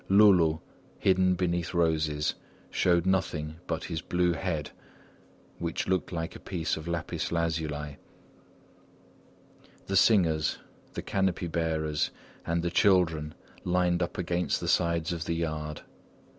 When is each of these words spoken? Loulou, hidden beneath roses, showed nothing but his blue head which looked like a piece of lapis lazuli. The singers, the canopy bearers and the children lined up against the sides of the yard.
Loulou, 0.09 0.61
hidden 0.97 1.35
beneath 1.35 1.75
roses, 1.75 2.33
showed 2.71 3.05
nothing 3.05 3.57
but 3.67 3.83
his 3.83 4.01
blue 4.01 4.33
head 4.33 4.71
which 5.59 5.87
looked 5.87 6.11
like 6.11 6.35
a 6.35 6.39
piece 6.39 6.75
of 6.75 6.87
lapis 6.87 7.31
lazuli. 7.31 7.97
The 9.85 9.95
singers, 9.95 10.57
the 10.93 11.03
canopy 11.03 11.45
bearers 11.45 12.09
and 12.47 12.63
the 12.63 12.71
children 12.71 13.35
lined 13.63 14.01
up 14.01 14.17
against 14.17 14.59
the 14.59 14.67
sides 14.67 15.13
of 15.13 15.25
the 15.25 15.35
yard. 15.35 15.83